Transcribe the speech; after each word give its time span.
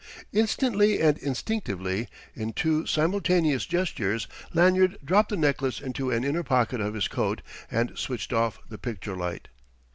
Instantly 0.33 0.99
and 0.99 1.19
instinctively, 1.19 2.07
in 2.33 2.53
two 2.53 2.87
simultaneous 2.87 3.67
gestures, 3.67 4.27
Lanyard 4.51 4.97
dropped 5.05 5.29
the 5.29 5.37
necklace 5.37 5.79
into 5.79 6.09
an 6.09 6.23
inner 6.23 6.41
pocket 6.41 6.81
of 6.81 6.95
his 6.95 7.07
coat 7.07 7.43
and 7.69 7.95
switched 7.95 8.33
off 8.33 8.57
the 8.67 8.79
picture 8.79 9.15
light. 9.15 9.47